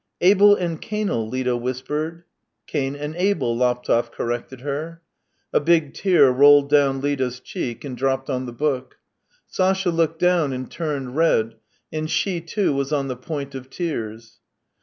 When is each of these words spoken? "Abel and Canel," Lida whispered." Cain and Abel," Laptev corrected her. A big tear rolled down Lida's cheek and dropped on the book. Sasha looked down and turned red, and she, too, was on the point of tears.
"Abel 0.29 0.55
and 0.55 0.81
Canel," 0.81 1.29
Lida 1.29 1.55
whispered." 1.55 2.23
Cain 2.65 2.95
and 2.95 3.15
Abel," 3.17 3.55
Laptev 3.55 4.11
corrected 4.11 4.61
her. 4.61 4.99
A 5.53 5.59
big 5.59 5.93
tear 5.93 6.31
rolled 6.31 6.71
down 6.71 7.01
Lida's 7.01 7.39
cheek 7.39 7.85
and 7.85 7.95
dropped 7.95 8.27
on 8.27 8.47
the 8.47 8.51
book. 8.51 8.95
Sasha 9.45 9.91
looked 9.91 10.17
down 10.17 10.53
and 10.53 10.71
turned 10.71 11.15
red, 11.15 11.53
and 11.93 12.09
she, 12.09 12.41
too, 12.41 12.73
was 12.73 12.91
on 12.91 13.09
the 13.09 13.15
point 13.15 13.53
of 13.53 13.69
tears. 13.69 14.39